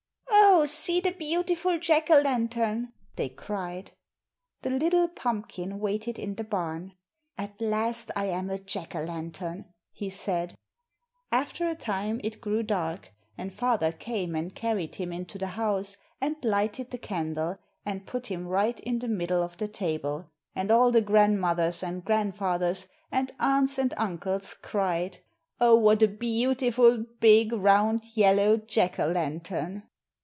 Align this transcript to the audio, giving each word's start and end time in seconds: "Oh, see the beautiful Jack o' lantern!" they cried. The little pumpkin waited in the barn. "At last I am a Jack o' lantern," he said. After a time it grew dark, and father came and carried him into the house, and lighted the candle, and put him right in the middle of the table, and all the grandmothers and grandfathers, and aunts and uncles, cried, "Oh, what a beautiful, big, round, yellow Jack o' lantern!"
"Oh, 0.63 0.65
see 0.67 0.99
the 0.99 1.11
beautiful 1.11 1.79
Jack 1.79 2.11
o' 2.11 2.21
lantern!" 2.21 2.93
they 3.15 3.29
cried. 3.29 3.93
The 4.61 4.69
little 4.69 5.07
pumpkin 5.07 5.79
waited 5.79 6.19
in 6.19 6.35
the 6.35 6.43
barn. 6.43 6.93
"At 7.35 7.59
last 7.59 8.11
I 8.15 8.25
am 8.25 8.47
a 8.51 8.59
Jack 8.59 8.95
o' 8.95 8.99
lantern," 9.01 9.73
he 9.91 10.11
said. 10.11 10.53
After 11.31 11.67
a 11.67 11.73
time 11.73 12.21
it 12.23 12.41
grew 12.41 12.61
dark, 12.61 13.11
and 13.39 13.51
father 13.51 13.91
came 13.91 14.35
and 14.35 14.53
carried 14.53 14.95
him 14.95 15.11
into 15.11 15.39
the 15.39 15.47
house, 15.57 15.97
and 16.19 16.35
lighted 16.43 16.91
the 16.91 16.99
candle, 16.99 17.57
and 17.83 18.05
put 18.05 18.27
him 18.27 18.45
right 18.47 18.79
in 18.81 18.99
the 18.99 19.07
middle 19.07 19.41
of 19.41 19.57
the 19.57 19.67
table, 19.67 20.29
and 20.53 20.69
all 20.69 20.91
the 20.91 21.01
grandmothers 21.01 21.81
and 21.81 22.05
grandfathers, 22.05 22.87
and 23.11 23.31
aunts 23.39 23.79
and 23.79 23.95
uncles, 23.97 24.53
cried, 24.53 25.19
"Oh, 25.59 25.73
what 25.75 26.03
a 26.03 26.07
beautiful, 26.07 27.03
big, 27.19 27.51
round, 27.51 28.01
yellow 28.13 28.57
Jack 28.57 28.99
o' 28.99 29.07
lantern!" 29.07 29.87